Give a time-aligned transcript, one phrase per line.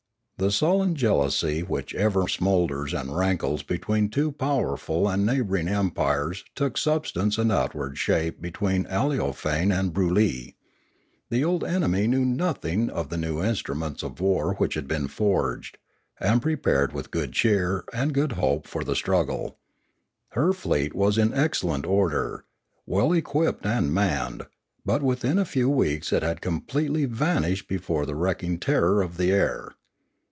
[0.37, 6.79] The sullen jealousy which ever smoulders and rankles between two powerful and neighbouring empires took
[6.79, 10.55] substance and outward shape between Aleofane and Broolyi.
[11.29, 15.07] The old enemy knew nothing of the new in struments of war which had been
[15.07, 15.77] forged,
[16.19, 19.59] and prepared with cheer and good hope for the struggle.
[20.29, 22.45] Her fleet was in excellent order,
[22.87, 24.47] well equipped and manned,
[24.83, 29.31] but within a few weeks it had completely vanished before the wrecking terror of the
[29.31, 29.73] air.